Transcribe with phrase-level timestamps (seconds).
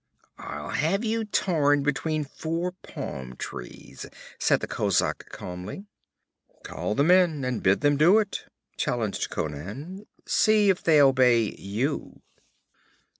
[0.39, 4.07] 'I'll have you torn between four palm trees,'
[4.39, 5.85] said the kozak calmly.
[6.63, 8.45] 'Call the men and bid them do it!'
[8.77, 10.07] challenged Conan.
[10.25, 12.23] 'See if they obey you!'